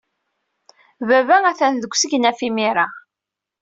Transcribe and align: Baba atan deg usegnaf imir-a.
Baba 1.09 1.37
atan 1.51 1.73
deg 1.81 1.91
usegnaf 1.95 2.39
imir-a. 2.47 2.87